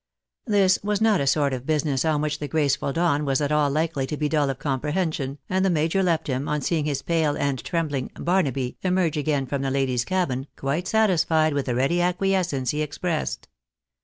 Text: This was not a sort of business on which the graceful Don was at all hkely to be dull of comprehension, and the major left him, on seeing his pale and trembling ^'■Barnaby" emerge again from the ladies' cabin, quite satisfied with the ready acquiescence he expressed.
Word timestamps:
This 0.47 0.79
was 0.83 0.99
not 0.99 1.21
a 1.21 1.27
sort 1.27 1.53
of 1.53 1.67
business 1.67 2.03
on 2.03 2.21
which 2.21 2.39
the 2.39 2.47
graceful 2.47 2.91
Don 2.91 3.23
was 3.23 3.39
at 3.39 3.51
all 3.51 3.69
hkely 3.69 4.07
to 4.07 4.17
be 4.17 4.27
dull 4.27 4.49
of 4.49 4.57
comprehension, 4.57 5.37
and 5.47 5.63
the 5.63 5.69
major 5.69 6.01
left 6.01 6.25
him, 6.25 6.49
on 6.49 6.61
seeing 6.61 6.85
his 6.85 7.03
pale 7.03 7.37
and 7.37 7.63
trembling 7.63 8.09
^'■Barnaby" 8.15 8.77
emerge 8.81 9.15
again 9.15 9.45
from 9.45 9.61
the 9.61 9.69
ladies' 9.69 10.03
cabin, 10.03 10.47
quite 10.55 10.87
satisfied 10.87 11.53
with 11.53 11.67
the 11.67 11.75
ready 11.75 12.01
acquiescence 12.01 12.71
he 12.71 12.81
expressed. 12.81 13.47